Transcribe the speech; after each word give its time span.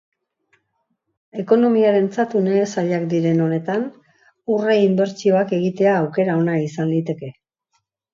Ekonomiarentzat 1.41 2.31
une 2.39 2.55
zailak 2.75 3.05
diren 3.11 3.43
honetan, 3.47 3.83
urre 4.55 4.79
inbertsioak 4.85 5.53
egitea 5.59 5.93
aukera 5.99 6.39
ona 6.45 6.57
izan 6.69 6.91
liteke. 6.95 7.31